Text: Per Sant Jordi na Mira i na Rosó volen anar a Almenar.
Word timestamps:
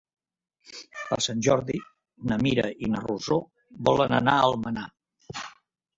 Per 1.09 1.17
Sant 1.25 1.43
Jordi 1.49 1.75
na 2.31 2.39
Mira 2.47 2.65
i 2.87 2.91
na 2.95 3.03
Rosó 3.07 3.39
volen 3.91 4.17
anar 4.23 4.39
a 4.39 4.49
Almenar. 4.53 4.87